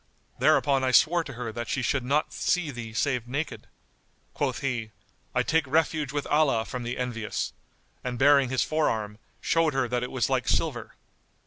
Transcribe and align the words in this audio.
Thereupon 0.39 0.83
I 0.83 0.89
swore 0.89 1.23
to 1.25 1.33
her 1.33 1.51
that 1.51 1.67
she 1.69 1.83
should 1.83 2.03
not 2.03 2.33
see 2.33 2.71
thee 2.71 2.91
save 2.91 3.27
naked." 3.27 3.67
Quoth 4.33 4.61
he, 4.61 4.89
"I 5.35 5.43
take 5.43 5.67
refuge 5.67 6.11
with 6.11 6.25
Allah 6.25 6.65
from 6.65 6.81
the 6.81 6.97
envious," 6.97 7.53
and 8.03 8.17
baring 8.17 8.49
his 8.49 8.63
forearm, 8.63 9.19
showed 9.41 9.75
her 9.75 9.87
that 9.89 10.01
it 10.01 10.09
was 10.09 10.27
like 10.27 10.47
silver. 10.47 10.95